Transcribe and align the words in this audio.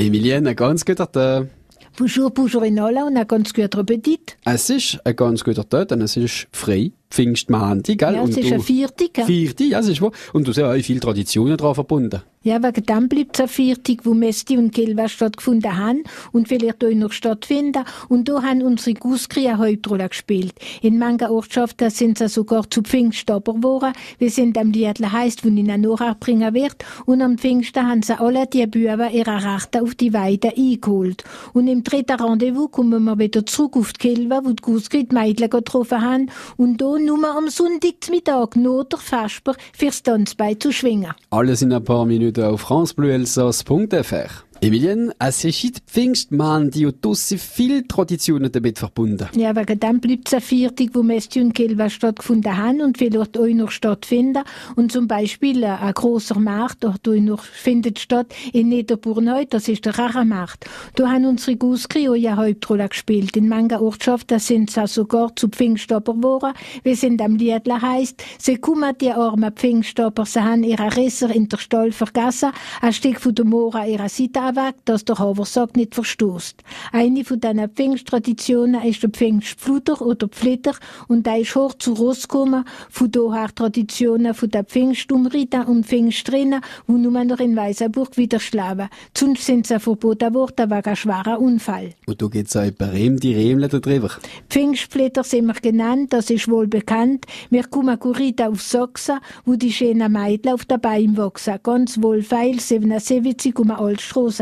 Emilienne, 0.00 0.50
ein 0.50 0.56
ganz 0.56 0.84
guter 0.86 1.12
Tag. 1.12 1.48
Bonjour, 1.98 2.30
bonjour 2.30 2.64
in 2.64 2.78
alle 2.80 3.04
und 3.04 3.18
ein 3.18 3.28
ganz 3.28 3.52
guter 3.52 3.80
Appetit. 3.80 4.38
Es 4.46 4.70
ist 4.70 4.98
ein 5.04 5.14
ganz 5.14 5.44
guter 5.44 5.68
Tag, 5.68 5.88
denn 5.88 6.00
es 6.00 6.16
ist 6.16 6.48
frei. 6.52 6.92
Pfingstmontag, 7.10 7.98
gell? 7.98 8.14
Ja, 8.14 8.22
es 8.22 8.30
Und 8.30 8.38
ist 8.38 8.50
du- 8.50 8.54
ein 8.54 8.60
Viertag. 8.60 9.18
ja. 9.18 9.24
Vierte, 9.26 9.64
ja, 9.64 9.78
es 9.80 9.88
ist 9.88 10.00
wahr. 10.00 10.12
Und 10.32 10.46
du 10.46 10.50
hast 10.50 10.56
ja 10.58 10.72
auch 10.72 10.80
viele 10.82 11.00
Traditionen 11.00 11.56
daran 11.56 11.74
verbunden. 11.74 12.22
Ja, 12.42 12.62
wegen 12.62 12.86
dem 12.86 13.08
bleibt 13.10 13.36
es 13.36 13.40
ein 13.42 13.48
Viertag, 13.48 13.98
wo 14.04 14.14
Mesti 14.14 14.56
und 14.56 14.72
Kelva 14.72 15.08
stattgefunden 15.08 15.76
haben 15.76 16.04
und 16.32 16.48
vielleicht 16.48 16.82
auch 16.82 16.88
noch 16.94 17.12
stattfinden. 17.12 17.84
Und 18.08 18.30
da 18.30 18.42
haben 18.42 18.62
unsere 18.62 18.94
Guskri 18.94 19.46
eine 19.46 19.58
Hauptrolle 19.58 20.08
gespielt. 20.08 20.54
In 20.80 20.98
manchen 20.98 21.28
Ortschaften 21.28 21.90
sind 21.90 22.16
sie 22.16 22.28
sogar 22.28 22.70
zu 22.70 22.80
Pfingststopper 22.80 23.52
geworden, 23.52 23.92
wie 24.18 24.24
es 24.26 24.38
in 24.38 24.54
dem 24.54 24.70
Liedle 24.72 25.12
heisst, 25.12 25.44
wo 25.44 25.48
ihnen 25.48 25.82
nachher 25.82 26.14
bringen 26.18 26.54
wird. 26.54 26.76
Und 27.04 27.20
am 27.20 27.36
Pfingsten 27.36 27.86
haben 27.86 28.02
sie 28.02 28.18
alle 28.18 28.46
die 28.46 28.66
Büber 28.66 29.10
ihrer 29.10 29.56
Rechte 29.56 29.82
auf 29.82 29.94
die 29.94 30.14
Weide 30.14 30.48
eingeholt. 30.56 31.24
Und 31.52 31.68
im 31.68 31.84
dritten 31.84 32.18
Rendezvous 32.22 32.70
kommen 32.70 33.04
wir 33.04 33.18
wieder 33.18 33.44
zurück 33.44 33.76
auf 33.76 33.92
die 33.92 34.14
Kelva, 34.14 34.40
wo 34.44 34.52
die 34.52 34.62
Guskri 34.62 35.04
die 35.04 35.14
Mädchen 35.14 35.50
getroffen 35.50 36.00
haben. 36.00 36.30
Und 36.56 36.80
da 36.80 36.96
nur 37.04 37.24
am 37.36 37.48
Sonntagmittag 37.48 38.56
noch 38.56 38.84
der 38.84 38.98
Vesper 38.98 39.54
fürs 39.76 40.02
Tanzbein 40.02 40.60
zu 40.60 40.72
schwingen. 40.72 41.12
Alles 41.30 41.62
in 41.62 41.72
ein 41.72 41.84
paar 41.84 42.06
Minuten 42.06 42.44
auf 42.44 42.62
francebleuelsass.fr. 42.62 44.49
Emilienne, 44.62 45.14
es 45.18 45.42
ist 45.42 45.62
die 45.62 45.72
Pfingstmontag 45.86 46.84
und 46.84 47.02
du 47.02 47.14
sind 47.14 47.40
viele 47.40 47.86
Traditionen 47.88 48.52
damit 48.52 48.78
verbunden. 48.78 49.26
Ja, 49.34 49.56
wegen 49.56 49.80
dem 49.80 50.00
bleibt 50.00 50.28
es 50.28 50.34
ein 50.34 50.42
Viertag, 50.42 50.88
wo 50.92 51.02
Mesti 51.02 51.40
und 51.40 51.54
Kelva 51.54 51.88
stattgefunden 51.88 52.54
haben 52.54 52.82
und 52.82 52.98
vielleicht 52.98 53.38
auch 53.38 53.46
noch 53.46 53.70
stattfinden. 53.70 54.42
Und 54.76 54.92
zum 54.92 55.08
Beispiel 55.08 55.62
äh, 55.62 55.68
ein 55.68 55.94
grosser 55.94 56.38
Markt, 56.38 56.84
dort 56.84 57.08
auch 57.08 57.14
noch 57.14 57.42
findet 57.42 58.00
statt 58.00 58.34
in 58.52 58.68
Niederburneu, 58.68 59.46
das 59.48 59.66
ist 59.66 59.86
der 59.86 59.98
Rarermarkt. 59.98 60.66
Da 60.94 61.10
haben 61.10 61.24
unsere 61.24 61.56
Guskri 61.56 62.10
auch 62.10 62.12
eine 62.12 62.36
Hauptrolle 62.36 62.86
gespielt. 62.86 63.38
In 63.38 63.48
manchen 63.48 63.78
Ortschaften 63.78 64.40
sind 64.40 64.70
sie 64.70 64.86
sogar 64.86 65.34
zu 65.36 65.48
Pfingststopper 65.48 66.12
geworden, 66.12 66.52
wie 66.82 66.90
es 66.90 67.02
in 67.02 67.16
dem 67.16 67.36
Liedle 67.36 67.80
heisst. 67.80 68.22
Sie 68.38 68.56
kommen 68.56 68.94
die 69.00 69.10
armen 69.10 69.52
Pfingststopper, 69.52 70.26
sie 70.26 70.42
haben 70.42 70.64
ihre 70.64 70.94
Risser 70.98 71.34
in 71.34 71.48
der 71.48 71.56
Stall 71.56 71.92
vergessen, 71.92 72.50
ein 72.82 72.92
Stück 72.92 73.20
von 73.20 73.34
der 73.34 73.46
Mora 73.46 73.86
ihrer 73.86 74.10
Seite 74.10 74.49
weg, 74.56 74.76
dass 74.84 75.04
der 75.04 75.18
Haversack 75.18 75.76
nicht 75.76 75.94
verstoßt. 75.94 76.62
Eine 76.92 77.24
von 77.24 77.40
diesen 77.40 77.68
Pfingsttraditionen 77.68 78.82
ist 78.82 79.02
der 79.02 79.10
Pfingstpfluder 79.10 80.00
oder 80.02 80.28
Pflitter 80.28 80.74
und 81.08 81.26
der 81.26 81.38
ist 81.38 81.54
hoch 81.54 81.74
zu 81.74 81.92
Ross 81.92 82.28
gekommen, 82.28 82.64
von 82.88 83.10
daher 83.10 83.54
Traditionen 83.54 84.34
von 84.34 84.50
der 84.50 84.64
Pfingstumrita 84.64 85.62
und 85.62 85.86
Pfingstrinnen, 85.86 86.60
die 86.88 86.92
nur 86.92 87.24
noch 87.24 87.40
in 87.40 87.56
Weißenburg 87.56 88.16
wieder 88.16 88.40
schlafen. 88.40 88.88
Sonst 89.16 89.44
sind 89.44 89.66
sie 89.66 89.80
verboten 89.80 90.34
worden 90.34 90.70
wegen 90.70 90.84
einem 90.84 90.96
schweren 90.96 91.36
Unfall. 91.36 91.90
Und 92.06 92.20
da 92.20 92.26
geht's 92.26 92.56
auch 92.56 92.70
bei 92.72 92.86
Rehm 92.86 93.18
die 93.18 93.34
Remle 93.34 93.68
da 93.68 93.78
drüber. 93.78 94.10
Pfingstblätter 94.48 95.24
sind 95.24 95.46
wir 95.46 95.54
genannt, 95.54 96.12
das 96.12 96.30
ist 96.30 96.48
wohl 96.48 96.66
bekannt. 96.66 97.26
Wir 97.50 97.64
kommen 97.64 97.98
Kurita 97.98 98.48
auf 98.48 98.62
Sachsen, 98.62 99.18
wo 99.44 99.56
die 99.56 99.72
schönen 99.72 100.12
Mädchen 100.12 100.52
auf 100.52 100.64
der 100.64 100.78
Beine 100.78 101.16
wachsen. 101.16 101.58
Ganz 101.62 102.00
wohlfeil, 102.02 102.60
77 102.60 103.58
um 103.58 103.70
ein 103.70 103.76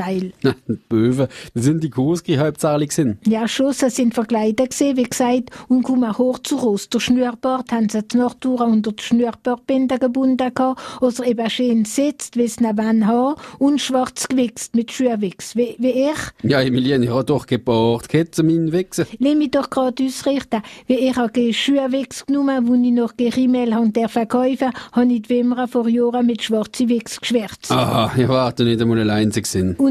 Die 0.06 0.32
Böwen, 0.88 1.28
das 1.54 1.64
sind 1.64 1.82
die 1.82 1.90
Kurski 1.90 2.36
hauptsächlich 2.36 2.92
sind. 2.92 3.18
Ja, 3.26 3.48
schon, 3.48 3.72
sie 3.72 3.90
sind 3.90 4.14
verkleidet 4.14 4.70
gewesen, 4.70 4.96
wie 4.96 5.02
gesagt, 5.02 5.50
und 5.68 5.82
kommen 5.82 6.16
hoch 6.16 6.38
zu 6.38 6.56
Rost. 6.56 6.94
Der 6.94 7.00
Schnürbart 7.00 7.72
haben 7.72 7.88
sie 7.88 8.02
die 8.02 8.16
Nachttour 8.16 8.60
unter 8.60 8.92
die 8.92 9.02
Schnürbardbänder 9.02 9.98
gebunden 9.98 10.52
gehabt, 10.54 10.80
oder 11.00 11.26
eben 11.26 11.50
schön 11.50 11.84
sitzt, 11.84 12.36
wie 12.36 12.44
es 12.44 12.58
eine 12.58 12.76
Wann 12.76 13.06
Haar, 13.06 13.36
und 13.58 13.80
schwarz 13.80 14.28
gewichst 14.28 14.74
mit 14.74 14.92
Schuhwichs, 14.92 15.56
wie, 15.56 15.76
wie 15.78 16.10
ich. 16.10 16.48
Ja, 16.48 16.60
Emilienne, 16.60 17.04
ich 17.04 17.10
habe 17.10 17.24
doch 17.24 17.46
gebaut, 17.46 18.08
geht 18.08 18.34
zu 18.34 18.44
meinen 18.44 18.72
Wechsel. 18.72 19.06
Lass 19.18 19.34
mich 19.34 19.50
doch 19.50 19.70
gerade 19.70 20.04
ausrichten. 20.04 20.62
Wie 20.86 20.94
ich 20.94 21.16
habe 21.16 21.52
Schuhwichs 21.52 22.26
genommen, 22.26 22.68
wo 22.68 22.74
ich 22.74 22.92
noch 22.92 23.16
Gerimmel 23.16 23.74
haben 23.74 23.92
der 23.92 24.08
verkaufen, 24.08 24.70
habe 24.92 25.12
ich 25.12 25.22
die 25.22 25.30
Wimmer 25.30 25.68
vor 25.68 25.88
Jahren 25.88 26.26
mit 26.26 26.42
schwarzen 26.42 26.88
Wichs 26.88 27.20
geschwärzt. 27.20 27.70
Aha, 27.70 28.12
ich 28.16 28.28
warte 28.28 28.64
nicht 28.64 28.80
einmal 28.80 29.00
allein 29.00 29.32
zu 29.32 29.40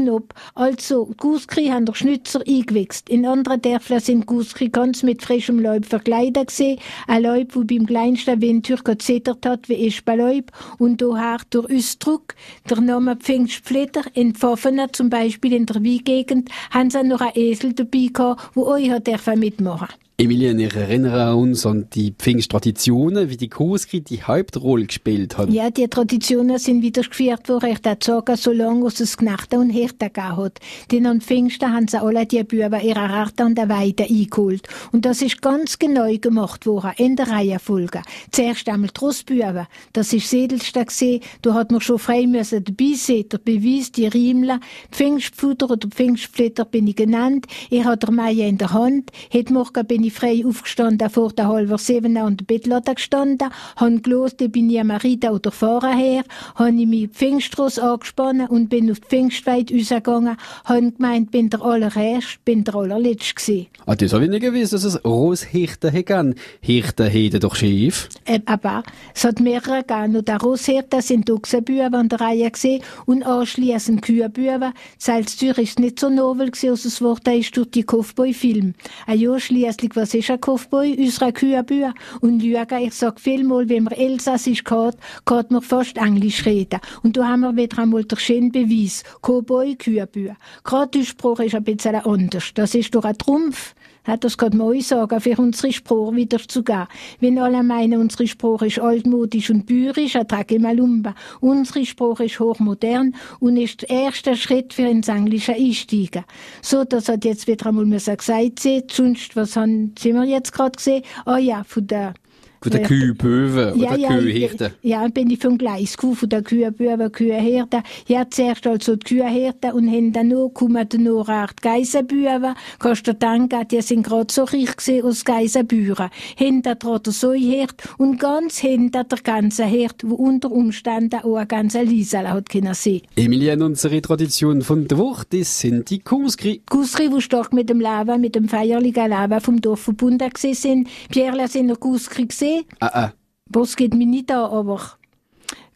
ob. 0.06 0.34
Also, 0.54 1.10
Guskri 1.16 1.68
haben 1.68 1.86
der 1.86 1.94
Schnitzer 1.94 2.40
eingewichst. 2.46 3.08
In 3.08 3.24
anderen 3.24 3.62
Dörfern 3.62 4.00
sind 4.00 4.26
Guskri 4.26 4.68
ganz 4.68 5.02
mit 5.02 5.22
frischem 5.22 5.58
Leib 5.58 5.86
verkleidet 5.86 6.48
gewesen. 6.48 6.78
Ein 7.06 7.22
Leib, 7.22 7.54
wo 7.54 7.64
beim 7.64 7.86
kleinsten 7.86 8.42
Windtür 8.42 8.78
gezittert 8.84 9.46
hat, 9.46 9.68
wie 9.68 9.86
Espenleib. 9.86 10.52
Und 10.78 11.00
daher 11.00 11.38
durch 11.50 11.72
Ausdruck, 11.72 12.34
der 12.68 12.80
Name 12.80 13.16
Pfingstflitter, 13.16 14.02
in 14.12 14.34
Pfaffenen, 14.34 14.92
zum 14.92 15.08
Beispiel 15.08 15.54
in 15.54 15.66
der 15.66 15.76
Weigegend, 15.76 16.50
haben 16.70 16.90
sie 16.90 17.02
noch 17.02 17.20
einen 17.20 17.32
Esel 17.34 17.72
dabei 17.72 18.10
gehabt, 18.12 18.50
wo 18.54 18.66
euch 18.66 18.90
mitmachen. 19.36 19.88
Emilienne, 20.20 20.66
ich 20.66 20.74
erinnere 20.74 21.36
uns 21.36 21.64
an 21.64 21.86
die 21.94 22.10
Pfingsttraditionen, 22.10 23.30
wie 23.30 23.36
die 23.36 23.48
Kurski 23.48 24.00
die 24.00 24.20
Hauptrolle 24.20 24.86
gespielt 24.86 25.38
haben. 25.38 25.52
Ja, 25.52 25.70
die 25.70 25.86
Traditionen 25.86 26.58
sind 26.58 26.82
wieder 26.82 27.02
geführt 27.02 27.48
worden. 27.48 27.70
Ich 27.70 27.78
darf 27.78 27.98
sagen, 28.02 28.34
solange 28.34 28.88
es 28.88 29.16
Knechte 29.16 29.60
und 29.60 29.70
Hirten 29.70 30.12
gegeben 30.12 30.36
hat. 30.36 30.58
Denn 30.90 31.06
an 31.06 31.20
Pfingsten 31.20 31.72
haben 31.72 31.86
sie 31.86 32.02
alle 32.02 32.26
die 32.26 32.42
Büber 32.42 32.82
ihrer 32.82 33.08
Art 33.08 33.40
an 33.40 33.54
der 33.54 33.68
Weide 33.68 34.06
eingeholt. 34.06 34.66
Und 34.90 35.04
das 35.04 35.22
ist 35.22 35.40
ganz 35.40 35.78
genau 35.78 36.12
gemacht 36.20 36.66
worden, 36.66 36.94
in 36.96 37.14
der 37.14 37.28
Reihenfolge. 37.28 38.02
Zuerst 38.32 38.68
einmal 38.68 38.90
die 38.90 38.98
Rossbüber. 38.98 39.68
Das 39.92 40.12
ist 40.12 40.24
das 40.24 40.32
Edelste 40.32 40.84
gewesen. 40.84 41.20
Da 41.42 41.54
hat 41.54 41.70
man 41.70 41.80
schon 41.80 42.00
frei 42.00 42.26
müssen 42.26 42.64
dabei 42.64 42.94
sein. 42.96 43.24
Der 43.30 43.38
Beweis, 43.38 43.92
die 43.92 44.08
Riemler. 44.08 44.58
Pfingstfutter 44.90 45.70
oder 45.70 45.86
Pfingstflitter 45.86 46.64
bin 46.64 46.88
ich 46.88 46.96
genannt. 46.96 47.46
Ich 47.70 47.84
hatte 47.84 48.10
Meier 48.10 48.48
in 48.48 48.58
der 48.58 48.72
Hand. 48.72 49.12
Heute 49.32 49.52
Morgen 49.52 49.86
bin 49.86 50.02
ich 50.02 50.07
frei 50.10 50.42
aufgestanden, 50.44 51.10
vor 51.10 51.32
der 51.32 51.48
halber 51.48 51.78
sieben 51.78 52.16
an 52.16 52.36
der 52.36 52.44
Bettlatte 52.44 52.94
gestanden, 52.94 53.50
han 53.76 54.02
gelost, 54.02 54.40
ich 54.40 54.52
bin 54.52 54.70
ich 54.70 54.80
am 54.80 54.90
Rita 54.90 55.30
oder 55.30 55.50
Fahrer 55.50 55.94
her, 55.94 56.24
han 56.56 56.78
ich 56.78 56.86
mich 56.86 57.08
Pfingstros 57.10 57.78
angespannt 57.78 58.50
und 58.50 58.68
bin 58.68 58.90
auf 58.90 59.00
die 59.00 59.08
Pfingstweide 59.08 59.74
rausgegangen, 59.74 60.36
han 60.64 60.94
gemeint, 60.94 61.30
bin 61.30 61.50
der 61.50 61.62
allererst, 61.62 62.44
bin 62.44 62.64
der 62.64 62.74
allerletzte 62.74 63.34
gsi. 63.34 63.68
Ah, 63.86 63.96
das 63.96 64.12
habe 64.12 64.24
ich 64.24 64.30
nicht 64.30 64.42
gewusst, 64.42 64.72
dass 64.72 64.84
es 64.84 65.02
Roshirten 65.04 65.90
hätten. 65.90 66.34
Hirten 66.60 67.06
hätten 67.06 67.40
doch 67.40 67.54
schief. 67.54 68.08
Äh, 68.24 68.40
aber 68.46 68.82
es 69.14 69.24
hat 69.24 69.40
mehrere 69.40 69.82
gegeben. 69.82 70.16
Und 70.16 70.28
der 70.28 70.38
Rosshirte 70.38 71.00
sind 71.02 71.30
Ochsenbüber 71.30 71.96
an 71.96 72.08
der 72.08 72.20
Reihe 72.20 72.50
gesehen 72.50 72.82
und 73.06 73.22
anschliessend 73.22 74.02
Kühenbüber. 74.02 74.72
Salztür 74.98 75.56
ist 75.58 75.78
nicht 75.78 76.00
so 76.00 76.10
nobel 76.10 76.50
gewesen, 76.50 76.70
als 76.70 76.84
es 76.84 77.00
wurde 77.00 77.34
ist 77.34 77.56
durch 77.56 77.70
die 77.70 77.82
Kaufboy-Film. 77.82 78.74
Ein 79.06 79.18
Jahr 79.18 79.40
schliesslich, 79.40 79.96
was 79.98 80.14
ist 80.14 80.30
ein 80.30 80.40
Kaufboy? 80.40 80.96
Unsere 80.96 81.32
Kühenbüber. 81.32 81.92
Und 82.20 82.40
Lüge, 82.40 82.78
ich 82.80 82.94
sag 82.94 83.18
vielmal, 83.18 83.68
wenn 83.68 83.82
man 83.84 83.94
Elsassisch 83.94 84.62
geht, 84.62 84.94
geht 85.26 85.50
man 85.50 85.60
fast 85.60 85.96
Englisch 85.96 86.46
reden. 86.46 86.80
Und 87.02 87.16
da 87.16 87.26
haben 87.26 87.40
wir 87.40 87.56
wieder 87.56 87.82
einmal 87.82 88.04
den 88.04 88.16
schönen 88.18 88.52
Beweis. 88.52 89.02
Cowboy, 89.22 89.74
Kühenbüber. 89.74 90.36
Gerade 90.62 90.98
der 90.98 91.04
Spruch 91.04 91.40
ist 91.40 91.56
ein 91.56 91.64
bisschen 91.64 91.96
anders. 91.96 92.52
Das 92.54 92.74
ist 92.76 92.94
doch 92.94 93.04
ein 93.04 93.18
Trumpf. 93.18 93.74
Ja, 94.06 94.16
das 94.16 94.38
kann 94.38 94.56
man 94.56 94.68
euch 94.68 94.86
sagen, 94.86 95.20
für 95.20 95.36
unsere 95.36 95.72
Sprache 95.72 96.16
wiederzugehen. 96.16 96.86
Wenn 97.20 97.38
alle 97.38 97.62
meinen, 97.62 98.00
unsere 98.00 98.26
Sprache 98.26 98.66
ist 98.66 98.78
altmodisch 98.78 99.50
und 99.50 99.66
bürisch, 99.66 100.16
attacke 100.16 100.58
Malumba. 100.58 101.14
Unsere 101.40 101.84
Sprache 101.84 102.24
ist 102.24 102.40
hochmodern 102.40 103.14
und 103.40 103.56
ist 103.56 103.82
der 103.82 103.90
erste 103.90 104.36
Schritt 104.36 104.72
für 104.72 104.88
ins 104.88 105.08
Englische 105.08 105.54
einsteigen. 105.54 106.24
So, 106.62 106.84
das 106.84 107.08
hat 107.08 107.24
jetzt 107.24 107.46
wieder 107.46 107.66
einmal 107.66 107.86
gesagt 107.86 108.22
sein. 108.22 108.52
Sonst, 108.90 109.36
was 109.36 109.56
haben, 109.56 109.94
sind 109.98 110.14
wir 110.14 110.24
jetzt 110.24 110.52
gerade 110.52 110.76
gesehen? 110.76 111.02
Ah 111.24 111.38
ja, 111.38 111.64
von 111.64 111.86
der 111.86 112.14
Von 112.60 112.72
der 112.72 112.80
Ja. 112.80 112.86
Kühe 112.86 113.14
Böwen 113.14 113.78
ja, 113.78 113.92
oder 113.92 114.28
ja. 114.28 114.70
Ja, 114.82 115.08
bin 115.08 115.30
ich 115.30 115.38
vom 115.38 115.58
Gleis 115.58 115.96
gekommen, 115.96 116.16
von 116.16 116.28
der 116.28 116.42
Kühe, 116.42 116.72
Kühenhirte. 116.72 117.82
Ja, 118.06 118.28
zuerst 118.28 118.66
also 118.66 118.96
die 118.96 119.04
Kühenhirte 119.04 119.72
und 119.74 119.88
haben 119.88 120.12
dann 120.12 120.28
noch, 120.28 120.48
kommen 120.48 120.88
dann 120.88 121.02
noch 121.04 121.28
eine 121.28 121.38
Art 121.38 121.62
Geisenbüber. 121.62 122.54
Kannst 122.80 123.06
du 123.06 123.14
dir 123.14 123.18
denken, 123.18 123.68
die 123.70 123.80
sind 123.80 124.04
gerade 124.04 124.32
so 124.32 124.42
reich 124.42 124.76
gewesen 124.76 125.04
aus 125.04 125.24
Geisenbüren. 125.24 126.10
Hinter 126.36 126.74
der 126.74 127.12
Säuhirt 127.12 127.74
und 127.96 128.18
ganz 128.18 128.58
hinter 128.58 129.04
der 129.04 129.18
ganzen 129.18 129.66
Hirt, 129.66 130.02
wo 130.04 130.16
unter 130.16 130.50
Umständen 130.50 131.20
auch 131.20 131.36
eine 131.36 131.46
ganze 131.46 131.82
Liesel 131.82 132.28
hat 132.28 132.48
können 132.48 132.74
sein. 132.74 133.02
Emilienne, 133.14 133.64
unsere 133.64 134.02
Tradition 134.02 134.62
von 134.62 134.88
der 134.88 134.98
Woche, 134.98 135.26
das 135.30 135.60
sind 135.60 135.90
die 135.90 136.00
Kurski. 136.00 136.62
Guskri, 136.68 137.08
die 137.08 137.20
stark 137.20 137.52
mit 137.52 137.68
dem 137.68 137.80
Leben, 137.80 138.20
mit 138.20 138.34
dem 138.34 138.48
feierlichen 138.48 139.10
Leben 139.10 139.40
vom 139.40 139.60
Dorf 139.60 139.80
verbunden 139.80 140.30
sind. 140.36 140.88
Pierre 141.10 141.46
sind 141.48 141.66
noch 141.66 141.78
Guskri 141.78 142.26
gesehen. 142.26 142.47
Ah, 142.80 142.90
ah. 142.92 143.12
Das 143.46 143.76
geht 143.76 143.94
mir 143.94 144.06
nicht 144.06 144.30
an, 144.30 144.50
aber 144.50 144.80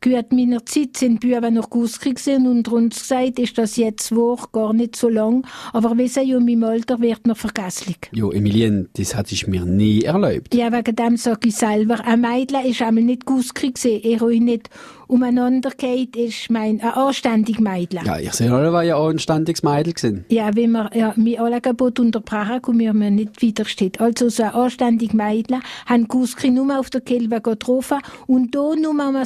gehört 0.02 0.32
meiner 0.32 0.66
Zeit 0.66 0.98
sind 0.98 1.20
Büber 1.20 1.50
noch 1.50 1.70
gewesen 1.70 2.46
und 2.46 2.68
uns 2.68 3.00
gesagt, 3.00 3.38
ist 3.38 3.56
das 3.56 3.76
jetzt 3.76 4.14
wahr, 4.14 4.36
gar 4.52 4.74
nicht 4.74 4.96
so 4.96 5.08
lang. 5.08 5.46
Aber 5.72 5.96
wissen 5.96 6.26
ja, 6.26 6.36
in 6.36 6.44
meinem 6.44 6.64
Alter 6.64 7.00
wird 7.00 7.26
man 7.26 7.36
vergesslich. 7.36 7.96
Jo, 8.10 8.30
Emilienne, 8.30 8.88
das 8.94 9.16
hätte 9.16 9.32
ich 9.32 9.46
mir 9.46 9.64
nie 9.64 10.02
erlaubt. 10.02 10.54
Ja, 10.54 10.70
wegen 10.72 10.96
dem 10.96 11.16
sag 11.16 11.46
ich 11.46 11.56
selber, 11.56 12.04
ein 12.04 12.20
Mädchen 12.20 12.66
ist 12.66 12.82
einmal 12.82 13.04
nicht 13.04 13.24
gewesen. 13.24 14.00
Ich 14.02 14.20
habe 14.20 14.38
nicht 14.40 14.68
umeinander 15.12 15.70
geht, 15.76 16.16
ist 16.16 16.50
mein, 16.50 16.80
ein 16.80 16.90
anständig 16.90 17.60
Mädchen. 17.60 18.04
Ja, 18.04 18.18
ich 18.18 18.32
sehe 18.32 18.50
alle, 18.50 18.72
war 18.72 18.82
ja 18.82 18.96
auch 18.96 19.08
ein 19.08 19.18
ständiges 19.18 19.62
Mädel 19.62 19.92
gewesen. 19.92 20.24
Ja, 20.28 20.54
wenn 20.56 20.72
wir, 20.72 20.90
ja, 20.94 21.12
wir 21.16 21.42
alle 21.42 21.60
Gebot 21.60 22.00
unterbrechen, 22.00 22.62
können 22.62 22.78
wir 22.78 22.94
mir 22.94 23.10
nicht 23.10 23.42
widerstehen. 23.42 23.92
Also, 23.98 24.30
so 24.30 24.42
ein 24.42 24.54
anständig 24.54 25.12
Mädchen, 25.12 25.62
haben 25.86 26.08
Guskri 26.08 26.50
nur 26.50 26.78
auf 26.78 26.88
der 26.88 27.02
Kelve 27.02 27.40
getroffen 27.40 27.98
und 28.26 28.54
da 28.54 28.74
nur 28.74 28.98
am 29.00 29.16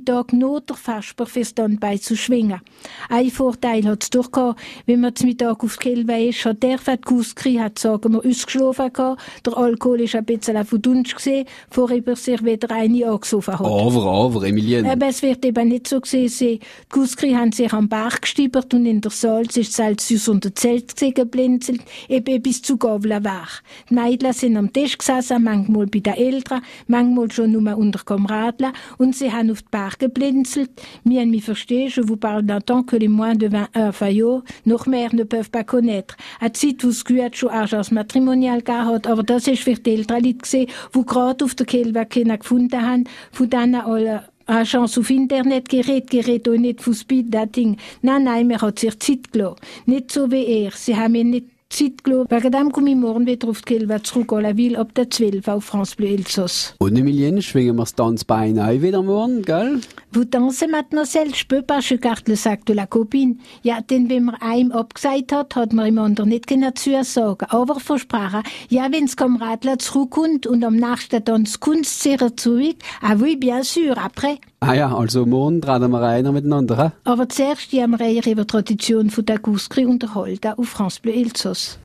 Sonntagsmittag 0.00 0.32
noch 0.32 0.60
der 0.60 0.76
Vesper 0.76 1.26
für 1.26 1.44
Standbein 1.44 2.00
zu 2.00 2.16
schwingen. 2.16 2.60
Ein 3.08 3.30
Vorteil 3.30 3.84
hat 3.84 4.02
es 4.02 4.10
doch 4.10 4.30
gehabt, 4.30 4.60
wenn 4.86 5.00
man 5.00 5.14
zum 5.14 5.28
Mittag 5.28 5.62
auf 5.62 5.76
die 5.76 5.94
Kelve 5.94 6.24
ist, 6.24 6.44
hat 6.44 6.62
der, 6.62 6.78
der 6.78 6.98
Guskri 6.98 7.54
hat, 7.56 7.78
sagen 7.78 8.12
wir, 8.12 8.24
ausgeschlafen 8.24 8.92
gehabt, 8.92 9.22
der 9.44 9.56
Alkohol 9.56 10.02
ist 10.02 10.14
ein 10.14 10.24
bisschen 10.24 10.56
auf 10.56 10.70
den 10.70 10.82
Dunst 10.82 11.16
gesehen, 11.16 11.46
vorher 11.70 12.16
sich 12.16 12.44
wieder 12.44 12.70
eine 12.70 13.06
angesoffen 13.06 13.58
hat. 13.58 13.66
Aber, 13.66 14.06
aber, 14.06 14.46
Emilien. 14.46 14.86
Aber 14.86 15.06
es 15.06 15.22
wird 15.22 15.44
eben 15.44 15.68
nicht 15.68 15.88
so 15.88 16.00
gesehen 16.00 16.28
sein. 16.28 16.58
Die 16.58 16.60
Guskri 16.88 17.32
haben 17.32 17.52
sich 17.52 17.72
am 17.72 17.88
Berg 17.88 18.22
gestiebert 18.22 18.72
und 18.74 18.86
in 18.86 19.00
der 19.00 19.10
Salz 19.10 19.56
ist 19.56 19.72
Celsius 19.72 20.28
unter 20.28 20.54
Zelt 20.54 20.96
geblinzelt, 21.14 21.82
eben 22.08 22.42
bis 22.42 22.62
zu 22.62 22.76
Gavla 22.76 23.22
wach. 23.24 23.62
Die 23.88 23.94
Mädchen 23.94 24.32
sind 24.32 24.56
am 24.56 24.72
Tisch 24.72 24.98
gesessen, 24.98 25.44
manchmal 25.44 25.86
bei 25.86 26.00
den 26.00 26.14
Eltern, 26.14 26.62
manchmal 26.86 27.30
schon 27.30 27.52
nur 27.52 27.76
unter 27.76 28.00
Kameraden 28.04 28.72
und 28.98 29.14
sie 29.14 29.32
haben 29.32 29.50
auf 29.50 29.62
die 29.62 29.68
Berg 29.70 29.89
geblinzelt. 29.98 30.70
Wir 31.04 31.20
haben 31.20 31.30
mich 31.30 31.44
verstehen, 31.44 31.88
je 31.88 32.02
vous 32.02 32.16
parle 32.16 32.42
d'un 32.42 32.60
temps 32.60 32.84
que 32.84 32.96
les 32.96 33.08
moins 33.08 33.34
de 33.34 33.46
21 33.46 33.92
Fayot 33.92 34.42
noch 34.64 34.86
mehr 34.86 35.14
ne 35.14 35.24
peuvent 35.24 35.50
pas 35.50 35.64
connaître. 35.64 36.16
Es 36.40 37.04
gut 37.04 37.36
schon 37.36 37.50
Agence 37.50 37.90
matrimonial 37.90 38.62
hat, 38.66 39.06
aber 39.06 39.22
das 39.22 39.46
ist 39.46 39.62
für 39.62 39.74
die 39.74 39.90
älteren 39.90 40.24
Leute 40.24 40.38
gesehen, 40.38 40.68
die 40.94 41.08
auf 41.08 41.54
der 41.54 41.66
Kelberg 41.66 42.10
gefunden 42.10 42.82
haben, 42.82 43.04
von 43.32 43.50
denen 43.50 43.74
alle 43.76 44.24
eine 44.46 44.64
Chance 44.64 45.00
auf 45.00 45.10
Internet 45.10 45.68
gerät, 45.68 46.10
gerät 46.10 46.48
auch 46.48 46.56
nicht 46.56 46.82
von 46.82 46.94
Speed-Dating. 46.94 47.76
Nein, 48.02 48.24
nein, 48.24 48.46
mir 48.46 48.60
hat 48.60 48.80
sich 48.80 48.98
Zeit 48.98 49.32
gelassen. 49.32 49.60
Nicht 49.86 50.10
so 50.10 50.30
wie 50.30 50.44
er. 50.44 50.72
Sie 50.72 50.96
haben 50.96 51.12
mir 51.12 51.24
nicht 51.24 51.46
Zeit 51.70 52.04
gelassen. 52.04 52.30
Wegen 52.30 52.52
dem 52.52 52.72
komme 52.72 52.90
ich 52.90 52.96
morgen 52.96 53.26
wieder 53.26 53.48
auf 53.48 53.62
die 53.62 53.74
Kilbe 53.74 54.02
zurück 54.02 54.32
Ville 54.32 54.78
ab 54.78 54.94
der 54.94 55.08
12 55.08 55.48
auf 55.48 55.64
France 55.64 55.96
Bleu 55.96 56.08
Elsass. 56.08 56.74
Und 56.78 56.98
Emilien, 56.98 57.40
schwingen 57.40 57.76
wir 57.76 57.82
das 57.82 57.94
Tanzbein 57.94 58.58
auch 58.58 58.82
wieder 58.82 59.02
morgen, 59.02 59.42
gell? 59.42 59.80
Vous 60.12 60.24
dansez, 60.24 60.66
mademoiselle? 60.66 61.30
Je 61.32 61.44
peux 61.44 61.62
pas, 61.62 61.88
je 61.88 61.96
garde 61.96 62.28
le 62.28 62.34
sac 62.34 62.66
de 62.66 62.74
la 62.74 62.86
copine. 62.86 63.36
Ja, 63.62 63.80
denn 63.80 64.10
wenn 64.10 64.24
man 64.24 64.34
einem 64.40 64.72
abgesagt 64.72 65.32
hat, 65.32 65.54
hat 65.54 65.72
man 65.72 65.86
ihm 65.86 65.98
anderen 65.98 66.30
nicht 66.30 66.48
genau 66.48 66.72
zu 66.72 66.90
sagen. 67.04 67.46
Aber 67.48 67.78
versprochen, 67.78 68.42
ja, 68.68 68.88
wenn's 68.90 69.16
Kamradler 69.16 69.78
zurückkommt 69.78 70.48
und 70.48 70.64
am 70.64 70.74
nächsten 70.74 71.24
Tanz 71.24 71.60
Kunst 71.60 72.02
sehr 72.02 72.36
zurück, 72.36 72.76
ah 73.00 73.14
oui, 73.20 73.36
bien 73.36 73.62
sûr, 73.62 73.96
après. 73.98 74.38
Ah 74.62 74.74
ja, 74.74 74.94
also 74.94 75.24
morgen 75.24 75.62
traten 75.62 75.90
wir 75.90 76.02
einer 76.02 76.32
miteinander, 76.32 76.76
hä? 76.76 76.90
Aber 77.04 77.30
zuerst 77.30 77.72
haben 77.72 77.98
wir 77.98 78.10
über 78.10 78.42
die 78.42 78.46
Tradition 78.46 79.08
von 79.08 79.24
der 79.24 79.38
Guskri 79.38 79.86
unterhalten 79.86 80.52
auf 80.54 80.68
France 80.68 81.00
Bleu 81.00 81.12
Elsass. 81.12 81.78